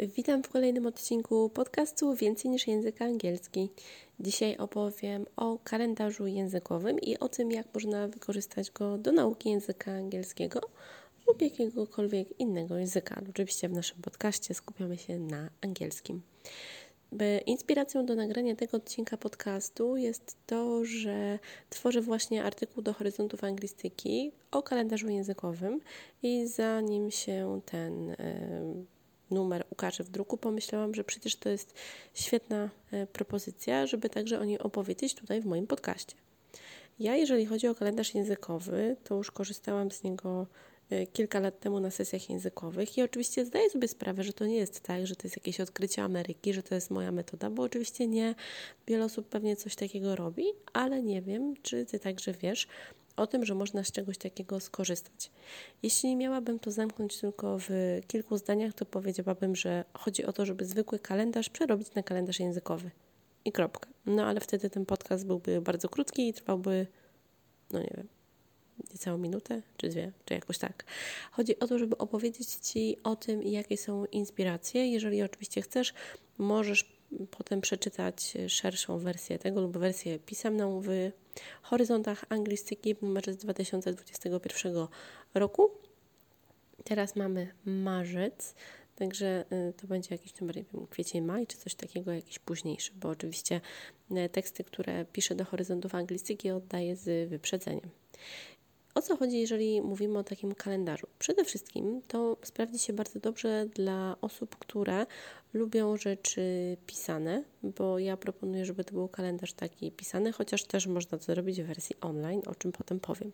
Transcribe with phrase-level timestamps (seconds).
[0.00, 3.70] Witam w kolejnym odcinku podcastu Więcej niż język angielski.
[4.20, 9.92] Dzisiaj opowiem o kalendarzu językowym i o tym, jak można wykorzystać go do nauki języka
[9.92, 10.60] angielskiego
[11.26, 13.22] lub jakiegokolwiek innego języka.
[13.30, 16.22] Oczywiście w naszym podcaście skupiamy się na angielskim.
[17.46, 21.38] Inspiracją do nagrania tego odcinka podcastu jest to, że
[21.70, 25.80] tworzę właśnie artykuł do Horyzontów Anglistyki o kalendarzu językowym
[26.22, 28.16] i zanim się ten
[29.30, 31.74] numer ukaże w druku, pomyślałam, że przecież to jest
[32.14, 36.16] świetna e, propozycja, żeby także o niej opowiedzieć tutaj w moim podcaście.
[36.98, 40.46] Ja, jeżeli chodzi o kalendarz językowy, to już korzystałam z niego
[41.12, 44.80] kilka lat temu na sesjach językowych i oczywiście zdaję sobie sprawę, że to nie jest
[44.80, 48.34] tak, że to jest jakieś odkrycie Ameryki, że to jest moja metoda, bo oczywiście nie,
[48.86, 52.66] wiele osób pewnie coś takiego robi, ale nie wiem, czy Ty także wiesz,
[53.16, 55.30] o tym, że można z czegoś takiego skorzystać.
[55.82, 57.70] Jeśli miałabym to zamknąć tylko w
[58.06, 62.90] kilku zdaniach, to powiedziałabym, że chodzi o to, żeby zwykły kalendarz przerobić na kalendarz językowy.
[63.44, 63.90] I kropka.
[64.06, 66.86] No ale wtedy ten podcast byłby bardzo krótki i trwałby,
[67.72, 68.08] no nie wiem,
[68.92, 70.84] niecałą minutę, czy dwie, czy jakoś tak.
[71.32, 74.88] Chodzi o to, żeby opowiedzieć Ci o tym, jakie są inspiracje.
[74.88, 75.94] Jeżeli oczywiście chcesz,
[76.38, 76.96] możesz
[77.30, 80.88] potem przeczytać szerszą wersję tego lub wersję pisemną w
[81.62, 84.86] Horyzontach Anglistyki numerze z 2021
[85.34, 85.70] roku.
[86.84, 88.54] Teraz mamy marzec,
[88.96, 92.92] także y, to będzie jakiś numer, nie wiem, kwiecień, maj czy coś takiego, jakiś późniejszy,
[92.94, 93.60] bo oczywiście
[94.10, 97.90] y, teksty, które piszę do Horyzontów Anglistyki oddaję z wyprzedzeniem.
[98.96, 101.06] O co chodzi, jeżeli mówimy o takim kalendarzu?
[101.18, 105.06] Przede wszystkim to sprawdzi się bardzo dobrze dla osób, które
[105.54, 111.18] lubią rzeczy pisane, bo ja proponuję, żeby to był kalendarz taki pisany, chociaż też można
[111.18, 113.32] to zrobić w wersji online, o czym potem powiem.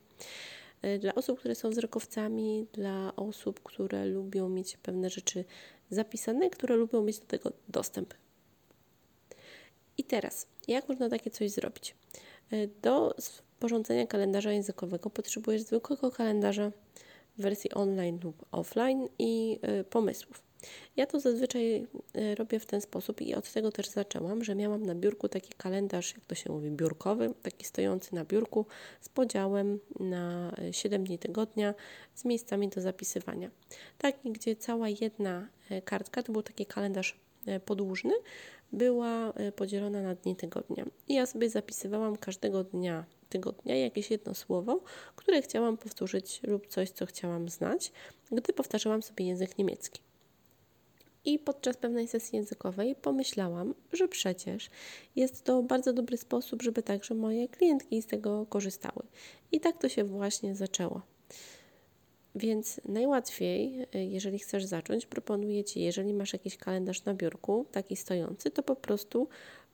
[0.82, 5.44] E, dla osób, które są wzrokowcami, dla osób, które lubią mieć pewne rzeczy
[5.90, 8.14] zapisane, które lubią mieć do tego dostęp.
[9.98, 11.94] I teraz, jak można takie coś zrobić?
[12.50, 13.14] E, do
[13.62, 16.72] sporządzenia kalendarza językowego potrzebujesz zwykłego kalendarza
[17.38, 20.42] w wersji online lub offline i y, pomysłów.
[20.96, 21.74] Ja to zazwyczaj
[22.16, 25.54] y, robię w ten sposób i od tego też zaczęłam, że miałam na biurku taki
[25.56, 28.66] kalendarz, jak to się mówi, biurkowy, taki stojący na biurku
[29.00, 31.74] z podziałem na 7 y, dni tygodnia
[32.14, 33.50] z miejscami do zapisywania.
[33.98, 35.48] Taki, gdzie cała jedna
[35.84, 37.16] kartka to był taki kalendarz
[37.64, 38.12] podłużny,
[38.72, 40.86] była podzielona na dni tygodnia.
[41.08, 44.80] I ja sobie zapisywałam każdego dnia tygodnia jakieś jedno słowo,
[45.16, 47.92] które chciałam powtórzyć lub coś, co chciałam znać,
[48.32, 50.00] gdy powtarzałam sobie język niemiecki.
[51.24, 54.70] I podczas pewnej sesji językowej pomyślałam, że przecież
[55.16, 59.02] jest to bardzo dobry sposób, żeby także moje klientki z tego korzystały.
[59.52, 61.02] I tak to się właśnie zaczęło.
[62.34, 68.50] Więc najłatwiej, jeżeli chcesz zacząć, proponuję Ci, jeżeli masz jakiś kalendarz na biurku, taki stojący,
[68.50, 69.28] to po prostu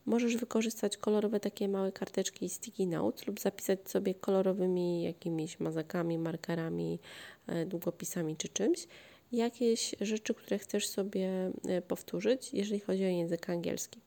[0.08, 6.98] Możesz wykorzystać kolorowe takie małe karteczki sticky notes lub zapisać sobie kolorowymi jakimiś mazakami, markerami,
[7.46, 8.86] e, długopisami czy czymś
[9.32, 14.00] jakieś rzeczy, które chcesz sobie e, powtórzyć, jeżeli chodzi o język angielski.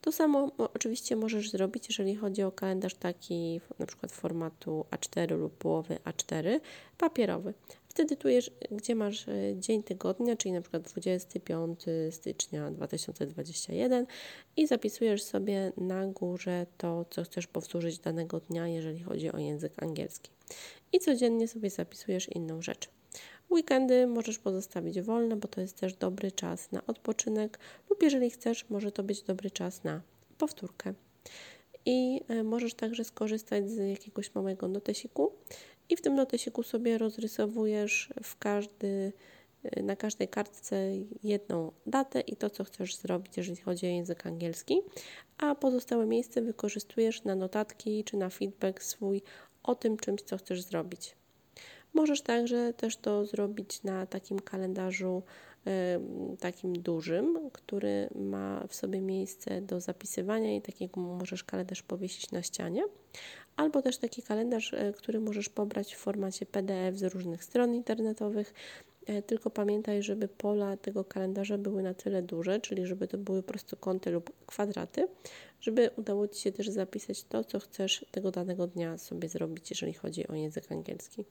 [0.00, 5.54] To samo oczywiście możesz zrobić, jeżeli chodzi o kalendarz taki na przykład formatu A4 lub
[5.54, 6.60] połowy A4,
[6.98, 7.54] papierowy.
[7.90, 8.28] Wtedy tu,
[8.70, 11.80] gdzie masz e, dzień tygodnia, czyli na przykład 25
[12.10, 14.06] stycznia 2021
[14.56, 19.82] i zapisujesz sobie na górze to, co chcesz powtórzyć danego dnia, jeżeli chodzi o język
[19.82, 20.30] angielski.
[20.92, 22.88] I codziennie sobie zapisujesz inną rzecz.
[23.50, 27.58] Weekendy możesz pozostawić wolne, bo to jest też dobry czas na odpoczynek,
[27.90, 30.02] lub jeżeli chcesz, może to być dobry czas na
[30.38, 30.94] powtórkę.
[31.86, 35.32] I e, możesz także skorzystać z jakiegoś małego notesiku
[35.90, 39.12] i w tym notesiku sobie rozrysowujesz w każdy,
[39.62, 40.76] e, na każdej kartce
[41.22, 44.80] jedną datę i to, co chcesz zrobić, jeżeli chodzi o język angielski,
[45.38, 49.22] a pozostałe miejsce wykorzystujesz na notatki czy na feedback swój
[49.62, 51.16] o tym czymś, co chcesz zrobić.
[51.94, 55.22] Możesz także też to zrobić na takim kalendarzu
[56.40, 62.42] takim dużym, który ma w sobie miejsce do zapisywania i takiego możesz kalendarz powiesić na
[62.42, 62.82] ścianie,
[63.56, 68.54] albo też taki kalendarz, e, który możesz pobrać w formacie PDF z różnych stron internetowych.
[69.06, 73.42] E, tylko pamiętaj, żeby pola tego kalendarza były na tyle duże, czyli żeby to były
[73.42, 75.08] prostokąty lub kwadraty,
[75.60, 79.92] żeby udało Ci się też zapisać to, co chcesz tego danego dnia sobie zrobić, jeżeli
[79.94, 81.24] chodzi o język angielski.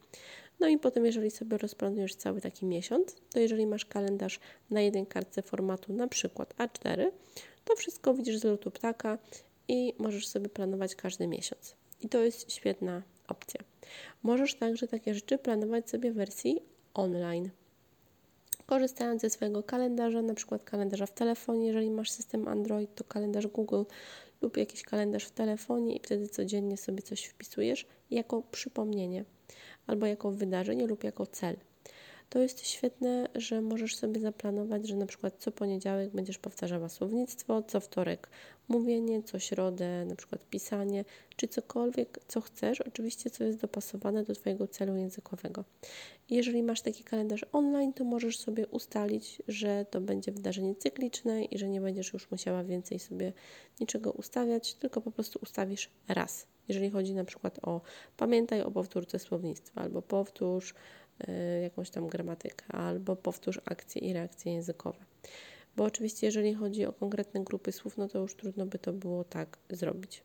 [0.59, 4.39] No i potem, jeżeli sobie rozplanujesz cały taki miesiąc, to jeżeli masz kalendarz
[4.69, 7.11] na jednej kartce formatu na przykład A4,
[7.65, 9.17] to wszystko widzisz z lotu ptaka
[9.67, 11.75] i możesz sobie planować każdy miesiąc.
[12.01, 13.61] I to jest świetna opcja.
[14.23, 16.61] Możesz także takie rzeczy planować sobie w wersji
[16.99, 17.49] online.
[18.65, 23.47] korzystając ze swojego kalendarza, na przykład kalendarza w telefonie, jeżeli masz system Android, to kalendarz
[23.47, 23.83] Google
[24.41, 29.25] lub jakiś kalendarz w telefonie i wtedy codziennie sobie coś wpisujesz jako przypomnienie
[29.87, 31.55] albo jako wydarzenie lub jako cel
[32.29, 37.63] to jest świetne, że możesz sobie zaplanować, że na przykład co poniedziałek będziesz powtarzała słownictwo,
[37.63, 38.29] co wtorek
[38.69, 41.05] mówienie, co środę na przykład pisanie,
[41.35, 45.63] czy cokolwiek, co chcesz, oczywiście co jest dopasowane do Twojego celu językowego.
[46.29, 51.57] Jeżeli masz taki kalendarz online, to możesz sobie ustalić, że to będzie wydarzenie cykliczne i
[51.57, 53.33] że nie będziesz już musiała więcej sobie
[53.79, 56.47] niczego ustawiać, tylko po prostu ustawisz raz.
[56.67, 57.81] Jeżeli chodzi na przykład o
[58.17, 60.73] pamiętaj o powtórce słownictwa albo powtórz
[61.27, 64.99] Y, jakąś tam gramatykę, albo powtórz akcje i reakcje językowe.
[65.79, 69.23] Bo oczywiście, jeżeli chodzi o konkretne grupy słów, no to już trudno by to było
[69.23, 70.23] tak zrobić.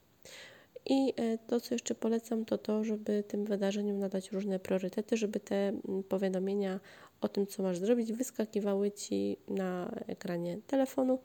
[0.87, 5.41] I y, to, co jeszcze polecam, to to, żeby tym wydarzeniom nadać różne priorytety, żeby
[5.41, 6.81] te mm, powiadomienia
[7.21, 11.19] o tym, co masz zrobić, wyskakiwały Ci na ekranie telefonu.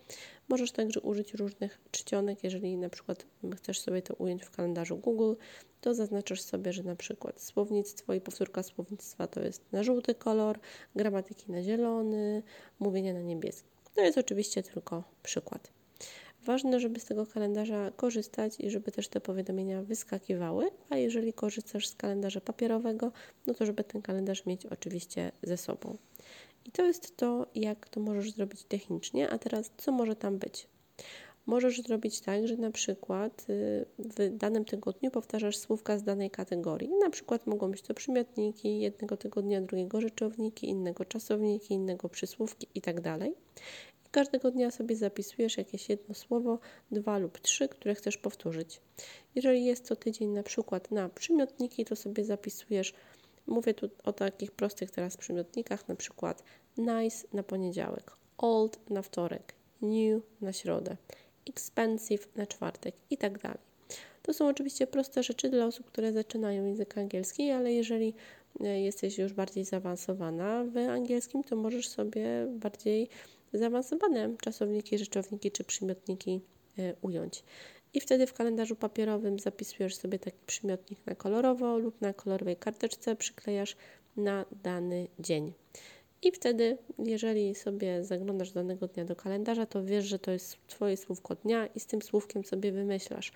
[0.50, 3.26] Możesz także użyć różnych czcionek, jeżeli na przykład
[3.56, 5.34] chcesz sobie to ująć w kalendarzu Google,
[5.82, 10.60] to zaznaczasz sobie, że na przykład słownictwo i powtórka słownictwa to jest na żółty kolor,
[10.96, 12.44] gramatyki na zielony,
[12.80, 13.79] mówienie na niebieski.
[14.00, 15.72] To jest oczywiście tylko przykład.
[16.46, 21.88] Ważne, żeby z tego kalendarza korzystać i żeby też te powiadomienia wyskakiwały, a jeżeli korzystasz
[21.88, 23.12] z kalendarza papierowego,
[23.48, 25.98] no to żeby ten kalendarz mieć oczywiście ze sobą.
[26.66, 30.68] I to jest to, jak to możesz zrobić technicznie, a teraz co może tam być?
[31.46, 36.90] Możesz zrobić tak, że na przykład y, w danym tygodniu powtarzasz słówka z danej kategorii.
[37.00, 43.20] Na przykład mogą być to przymiotniki jednego tygodnia, drugiego rzeczowniki, innego czasowniki, innego przysłówki itd.
[44.12, 46.60] Każdego dnia sobie zapisujesz jakieś jedno słowo,
[46.92, 48.82] dwa lub trzy, które chcesz powtórzyć.
[49.36, 52.94] Jeżeli jest to tydzień na przykład na przymiotniki, to sobie zapisujesz,
[53.48, 56.44] mówię tu o takich prostych teraz przymiotnikach, na przykład
[56.78, 60.98] nice na poniedziałek, old na wtorek, new na środę,
[61.50, 63.70] expensive na czwartek i tak dalej.
[64.22, 68.14] To są oczywiście proste rzeczy dla osób, które zaczynają język angielski, ale jeżeli
[68.62, 73.10] e, jesteś już bardziej zaawansowana w angielskim, to możesz sobie bardziej
[73.54, 76.42] zaawansowane czasowniki, rzeczowniki czy przymiotniki
[76.80, 77.44] e, ująć.
[77.94, 83.16] I wtedy w kalendarzu papierowym zapisujesz sobie taki przymiotnik na kolorowo lub na kolorowej karteczce
[83.16, 83.76] przyklejasz
[84.18, 85.54] na dany dzień.
[86.22, 90.98] I wtedy, jeżeli sobie zaglądasz danego dnia do kalendarza, to wiesz, że to jest Twoje
[90.98, 93.32] słówko dnia i z tym słówkiem sobie wymyślasz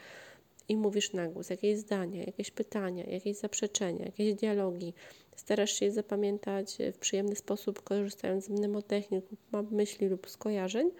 [0.70, 4.94] i mówisz na głos jakieś zdania, jakieś pytania, jakieś zaprzeczenia, jakieś dialogi.
[5.36, 10.92] Starasz się je zapamiętać w przyjemny sposób, korzystając z mnemotechnik, map myśli lub skojarzeń.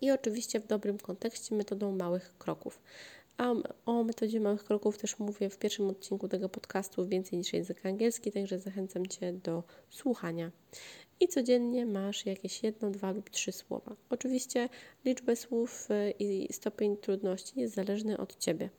[0.00, 2.80] I oczywiście w dobrym kontekście metodą małych kroków.
[3.36, 3.52] A
[3.86, 8.32] o metodzie małych kroków też mówię w pierwszym odcinku tego podcastu więcej niż język angielski,
[8.32, 10.50] także zachęcam Cię do słuchania.
[11.20, 13.96] I codziennie masz jakieś jedno, dwa lub trzy słowa.
[14.10, 14.68] Oczywiście
[15.04, 18.70] liczbę słów y, i stopień trudności jest zależny od Ciebie.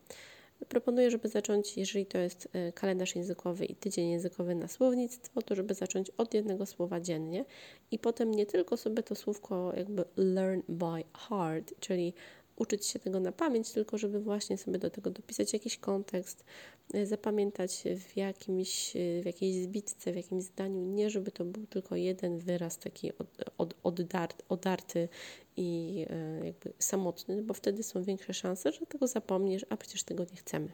[0.70, 5.56] Proponuję, żeby zacząć, jeżeli to jest y, kalendarz językowy i tydzień językowy na słownictwo, to
[5.56, 7.46] żeby zacząć od jednego słowa dziennie
[7.92, 12.14] i potem nie tylko sobie to słówko jakby learn by heart, czyli
[12.56, 16.46] uczyć się tego na pamięć, tylko żeby właśnie sobie do tego dopisać jakiś kontekst,
[16.94, 21.68] e, zapamiętać w, jakimś, e, w jakiejś zbitce, w jakimś zdaniu, nie żeby to był
[21.68, 23.28] tylko jeden wyraz taki od,
[23.58, 25.10] od, oddart, odarty
[25.58, 30.24] i e, jakby samotny, bo wtedy są większe szanse, że tego zapomnisz, a przecież tego
[30.24, 30.68] nie chcemy.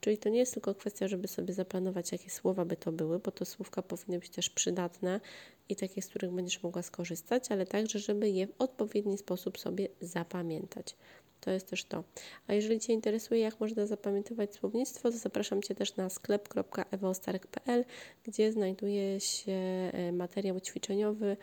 [0.00, 3.30] Czyli to nie jest tylko kwestia, żeby sobie zaplanować, jakie słowa by to były, bo
[3.30, 5.20] to słówka powinny być też przydatne
[5.68, 9.88] i takie, z których będziesz mogła skorzystać, ale także, żeby je w odpowiedni sposób sobie
[10.00, 10.96] zapamiętać.
[11.40, 12.04] To jest też to.
[12.46, 17.84] A jeżeli Cię interesuje, jak można zapamiętywać słownictwo, to zapraszam Cię też na sklep.ewaostarek.pl,
[18.24, 21.36] gdzie znajduje się e, materiał ćwiczeniowy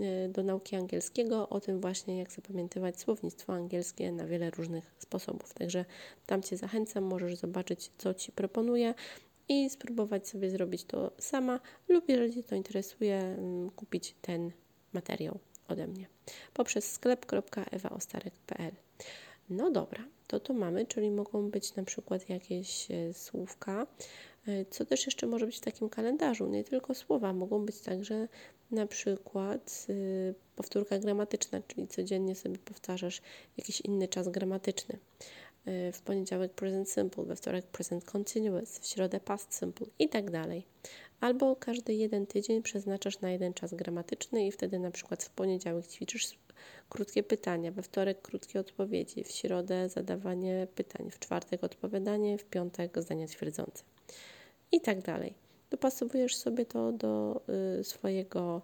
[0.00, 5.54] e, do nauki angielskiego, o tym właśnie, jak zapamiętywać słownictwo angielskie na wiele różnych sposobów.
[5.54, 5.84] Także
[6.26, 8.94] tam Cię zachęcam, możesz zobaczyć, co Ci proponuję
[9.48, 14.50] i spróbować sobie zrobić to sama, lub jeżeli Cię to interesuje, mm, kupić ten
[14.92, 16.06] materiał ode mnie
[16.54, 18.72] poprzez sklep.ewaostarek.pl.
[19.50, 23.86] No dobra, to to mamy, czyli mogą być na przykład jakieś e, słówka.
[24.46, 26.46] E, co też jeszcze może być w takim kalendarzu?
[26.46, 28.28] Nie tylko słowa, mogą być także
[28.70, 29.94] na przykład e,
[30.56, 33.22] powtórka gramatyczna, czyli codziennie sobie powtarzasz
[33.56, 34.98] jakiś inny czas gramatyczny.
[35.92, 40.66] W poniedziałek present simple, we wtorek present continuous, w środę past simple i tak dalej.
[41.20, 45.86] Albo każdy jeden tydzień przeznaczasz na jeden czas gramatyczny i wtedy na przykład w poniedziałek
[45.86, 46.38] ćwiczysz
[46.88, 53.02] krótkie pytania, we wtorek krótkie odpowiedzi, w środę zadawanie pytań, w czwartek odpowiadanie, w piątek
[53.02, 53.84] zdania twierdzące.
[54.72, 55.34] I tak dalej.
[55.70, 57.42] Dopasowujesz sobie to do
[57.80, 58.62] y, swojego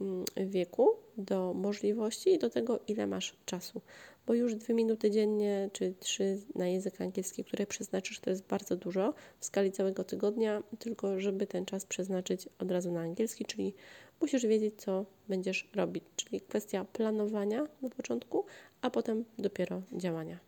[0.00, 3.80] mm, wieku, do możliwości i do tego, ile masz czasu.
[4.26, 8.76] Bo już dwie minuty dziennie czy trzy na język angielski, które przeznaczysz, to jest bardzo
[8.76, 13.74] dużo w skali całego tygodnia, tylko żeby ten czas przeznaczyć od razu na angielski, czyli
[14.20, 16.04] musisz wiedzieć, co będziesz robić.
[16.16, 18.44] Czyli kwestia planowania na początku,
[18.82, 20.38] a potem dopiero działania.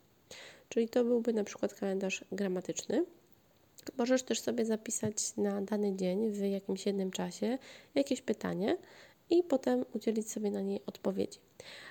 [0.69, 3.05] Czyli to byłby na przykład kalendarz gramatyczny.
[3.99, 7.59] Możesz też sobie zapisać na dany dzień w jakimś jednym czasie
[7.95, 8.77] jakieś pytanie
[9.31, 11.39] i potem udzielić sobie na nie odpowiedzi.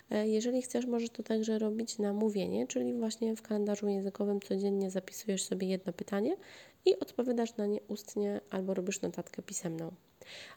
[0.10, 4.92] E, jeżeli chcesz, możesz to także robić na mówienie, czyli właśnie w kalendarzu językowym codziennie
[4.92, 6.36] zapisujesz sobie jedno pytanie
[6.86, 9.92] i odpowiadasz na nie ustnie albo robisz notatkę pisemną.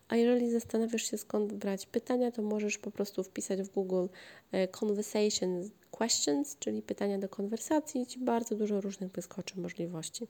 [0.08, 4.06] A jeżeli zastanawiasz się skąd brać pytania, to możesz po prostu wpisać w Google
[4.52, 10.26] e, conversation questions, czyli pytania do konwersacji Ci bardzo dużo różnych wyskoczy możliwości.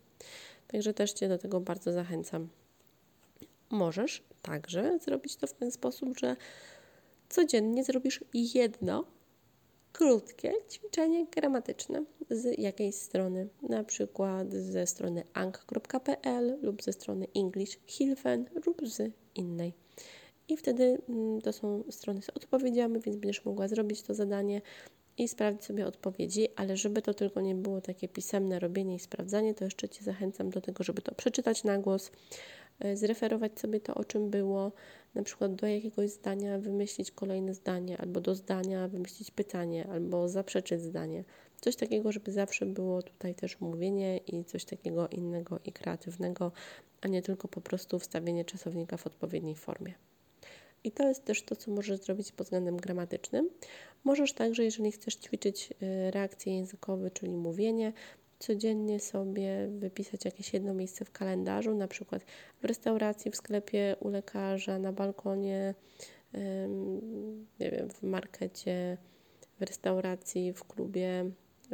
[0.69, 2.49] Także też Cię do tego bardzo zachęcam.
[3.71, 6.37] Możesz także zrobić to w ten sposób, że
[7.29, 9.05] codziennie zrobisz jedno
[9.93, 17.79] krótkie ćwiczenie gramatyczne z jakiejś strony, na przykład ze strony ang.pl lub ze strony English
[17.87, 19.73] Hilfen lub z innej.
[20.49, 24.61] I wtedy mm, to są strony z odpowiedziami, więc będziesz mogła zrobić to zadanie
[25.19, 29.55] i sprawdzić sobie odpowiedzi, ale żeby to tylko nie było takie pisemne robienie i sprawdzanie,
[29.55, 32.11] to jeszcze Cię zachęcam do tego, żeby to przeczytać na głos,
[32.95, 34.73] zreferować sobie to, o czym było,
[35.14, 40.81] na przykład do jakiegoś zdania wymyślić kolejne zdanie, albo do zdania wymyślić pytanie, albo zaprzeczyć
[40.81, 41.25] zdanie.
[41.61, 46.52] Coś takiego, żeby zawsze było tutaj też mówienie i coś takiego innego i kreatywnego,
[47.00, 49.95] a nie tylko po prostu wstawienie czasownika w odpowiedniej formie.
[50.85, 53.50] I to jest też to, co możesz zrobić pod względem gramatycznym.
[54.05, 57.93] Możesz także, jeżeli chcesz ćwiczyć y, reakcje językowe, czyli mówienie,
[58.43, 62.25] codziennie sobie wypisać jakieś jedno miejsce w kalendarzu, na przykład
[62.61, 65.75] w restauracji, w sklepie, u lekarza, na balkonie,
[67.61, 68.99] nie wiem, w markecie,
[69.61, 71.31] w restauracji, w klubie,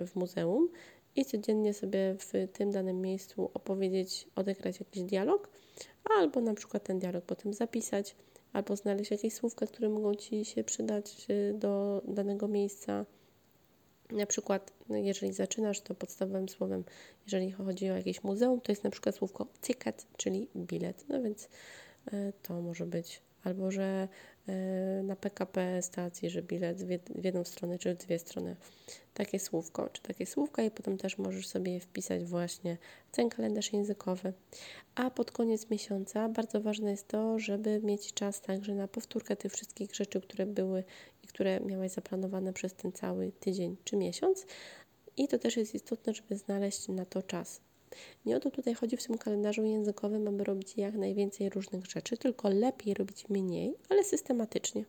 [0.07, 0.69] w muzeum
[1.17, 5.51] i codziennie sobie w tym danym miejscu opowiedzieć, odegrać jakiś dialog,
[6.19, 8.17] albo na przykład ten dialog potem zapisać
[8.53, 13.07] albo znaleźć jakieś słówka, które mogą Ci się przydać y, do danego miejsca.
[14.11, 16.85] Na przykład, no, jeżeli zaczynasz, to podstawowym słowem,
[17.27, 21.05] jeżeli chodzi o jakieś muzeum, to jest na przykład słówko ticket, czyli bilet.
[21.09, 21.49] No więc
[22.13, 24.09] y, to może być albo że
[24.49, 28.57] e, na PKP stacji, że bilet w jedną stronę czy w dwie strony.
[29.15, 32.79] Takie słówko czy takie słówka i potem też możesz sobie wpisać właśnie
[33.13, 34.33] w ten kalendarz językowy.
[34.95, 39.53] A pod koniec miesiąca bardzo ważne jest to, żeby mieć czas także na powtórkę tych
[39.53, 40.85] wszystkich rzeczy, które były
[41.29, 44.47] które miałaś zaplanowane przez ten cały tydzień czy miesiąc.
[45.17, 47.61] I to też jest istotne, żeby znaleźć na to czas.
[48.27, 52.17] Nie o to tutaj chodzi w tym kalendarzu językowym, aby robić jak najwięcej różnych rzeczy,
[52.17, 54.85] tylko lepiej robić mniej, ale systematycznie.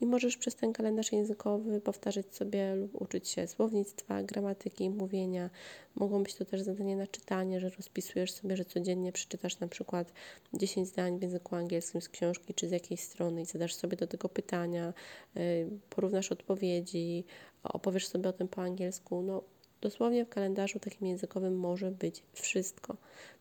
[0.00, 5.50] I możesz przez ten kalendarz językowy powtarzać sobie lub uczyć się słownictwa, gramatyki, mówienia.
[5.94, 10.12] Mogą być to też zadania na czytanie, że rozpisujesz sobie, że codziennie przeczytasz na przykład
[10.52, 14.06] 10 zdań w języku angielskim z książki czy z jakiejś strony i zadasz sobie do
[14.06, 14.92] tego pytania,
[15.36, 17.24] y, porównasz odpowiedzi,
[17.62, 19.22] opowiesz sobie o tym po angielsku.
[19.22, 19.42] No,
[19.80, 22.96] Dosłownie w kalendarzu takim językowym może być wszystko.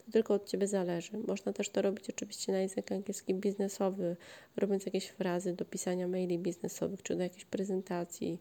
[0.05, 1.17] To tylko od Ciebie zależy.
[1.27, 4.15] Można też to robić oczywiście na język angielski biznesowy,
[4.57, 8.39] robiąc jakieś frazy do pisania maili biznesowych czy do jakiejś prezentacji.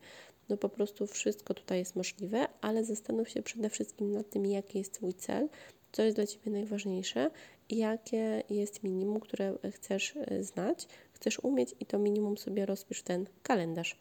[0.49, 4.79] No po prostu wszystko tutaj jest możliwe, ale zastanów się przede wszystkim nad tym, jaki
[4.79, 5.49] jest Twój cel,
[5.93, 7.31] co jest dla Ciebie najważniejsze
[7.69, 13.03] i jakie jest minimum, które chcesz e, znać, chcesz umieć i to minimum sobie rozpisz
[13.03, 13.99] ten kalendarz.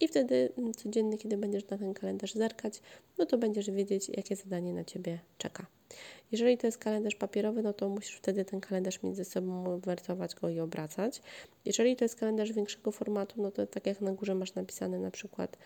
[0.00, 2.80] I wtedy mm, codziennie, kiedy będziesz na ten kalendarz zerkać,
[3.18, 5.66] no to będziesz wiedzieć, jakie zadanie na Ciebie czeka.
[6.32, 10.48] Jeżeli to jest kalendarz papierowy, no to musisz wtedy ten kalendarz między sobą wertować go
[10.48, 11.22] i obracać.
[11.64, 15.10] Jeżeli to jest kalendarz większego formatu, no to tak jak na górze masz napisane na
[15.10, 15.56] przykład,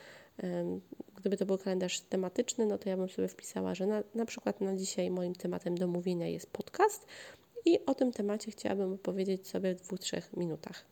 [1.16, 4.60] gdyby to był kalendarz tematyczny, no to ja bym sobie wpisała, że na, na przykład
[4.60, 7.06] na dzisiaj moim tematem do mówienia jest podcast
[7.64, 10.84] i o tym temacie chciałabym opowiedzieć sobie w dwóch, trzech minutach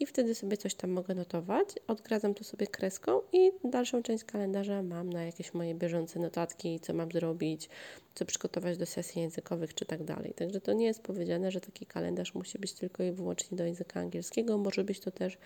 [0.00, 1.68] i wtedy sobie coś tam mogę notować.
[1.86, 6.94] Odgradzam to sobie kreską i dalszą część kalendarza mam na jakieś moje bieżące notatki, co
[6.94, 7.68] mam zrobić,
[8.14, 10.34] co przygotować do sesji językowych czy tak dalej.
[10.34, 14.00] Także to nie jest powiedziane, że taki kalendarz musi być tylko i wyłącznie do języka
[14.00, 14.58] angielskiego.
[14.58, 15.38] Może być to też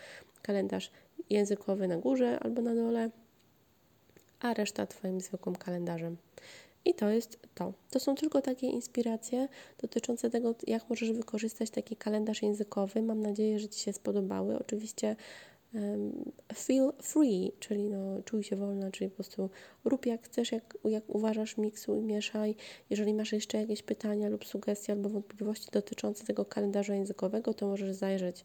[0.42, 0.90] kalendarz
[1.30, 3.10] językowy na górze albo na dole,
[4.40, 6.16] a reszta Twoim zwykłym kalendarzem.
[6.84, 7.72] I to jest to.
[7.90, 13.02] To są tylko takie inspiracje dotyczące tego, jak możesz wykorzystać taki kalendarz językowy.
[13.02, 14.58] Mam nadzieję, że Ci się spodobały.
[14.58, 15.16] Oczywiście
[15.74, 19.50] um, feel free, czyli no, czuj się wolna, czyli po prostu
[19.84, 22.54] rób jak chcesz, jak, jak uważasz, miksuj, mieszaj.
[22.90, 27.92] Jeżeli masz jeszcze jakieś pytania lub sugestie albo wątpliwości dotyczące tego kalendarza językowego, to możesz
[27.92, 28.44] zajrzeć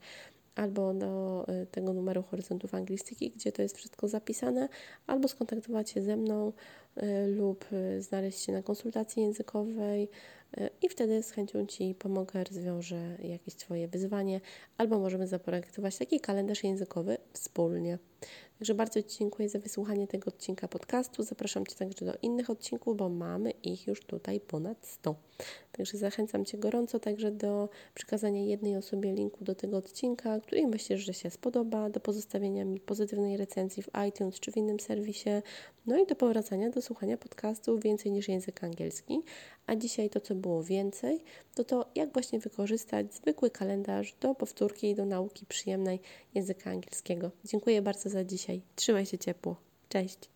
[0.56, 4.70] albo do y, tego numeru Horyzontów Anglistyki, gdzie to jest wszystko zapisane,
[5.08, 6.54] albo skontaktować się ze mną
[6.98, 10.10] y, lub y, znaleźć się na konsultacji językowej
[10.82, 14.42] i wtedy z chęcią Ci pomogę, rozwiążę jakieś Twoje wyzwanie,
[14.78, 17.98] albo możemy zaprojektować taki kalendarz językowy wspólnie.
[18.60, 21.24] Także bardzo Ci dziękuję za wysłuchanie tego odcinka podcastu.
[21.24, 25.16] Zapraszam Cię także do innych odcinków, bo mamy ich już tutaj ponad 100.
[25.72, 31.06] Także zachęcam Cię gorąco także do przekazania jednej osobie linku do tego odcinka, który myślisz,
[31.06, 35.30] że się spodoba, do pozostawienia mi pozytywnej recenzji w iTunes czy w innym serwisie,
[35.86, 39.22] no i do powracania do słuchania podcastu więcej niż język angielski.
[39.68, 41.24] A dzisiaj to, co było więcej,
[41.56, 46.00] to to, jak właśnie wykorzystać zwykły kalendarz do powtórki i do nauki przyjemnej
[46.36, 47.32] języka angielskiego.
[47.46, 48.62] Dziękuję bardzo za dzisiaj.
[48.76, 49.56] Trzymaj się ciepło.
[49.90, 50.33] Cześć.